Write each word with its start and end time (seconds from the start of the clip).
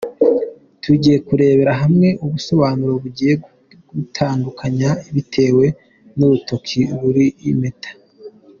Tugiye 0.83 1.17
kurebera 1.27 1.71
hamwe 1.81 2.09
ubusobanuro 2.25 2.93
bugiye 3.03 3.33
butandukanye 3.95 4.87
bitewe 5.15 5.65
n’urutoki 6.17 6.81
ruriho 6.99 7.37
impeta. 7.53 7.91